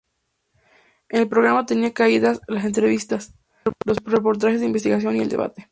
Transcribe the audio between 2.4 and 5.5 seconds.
las entrevistas, los reportajes de investigación y el